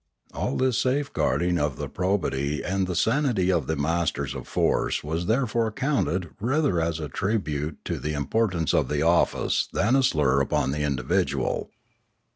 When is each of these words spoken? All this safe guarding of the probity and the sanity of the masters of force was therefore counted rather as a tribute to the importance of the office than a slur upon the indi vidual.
All 0.33 0.57
this 0.57 0.79
safe 0.79 1.13
guarding 1.13 1.59
of 1.59 1.75
the 1.77 1.87
probity 1.87 2.63
and 2.63 2.87
the 2.87 2.95
sanity 2.95 3.51
of 3.51 3.67
the 3.67 3.75
masters 3.75 4.33
of 4.33 4.47
force 4.47 5.03
was 5.03 5.27
therefore 5.27 5.71
counted 5.71 6.31
rather 6.39 6.81
as 6.81 6.99
a 6.99 7.07
tribute 7.07 7.77
to 7.85 7.99
the 7.99 8.13
importance 8.13 8.73
of 8.73 8.87
the 8.89 9.03
office 9.03 9.69
than 9.71 9.95
a 9.95 10.01
slur 10.01 10.41
upon 10.41 10.71
the 10.71 10.79
indi 10.81 11.03
vidual. 11.03 11.67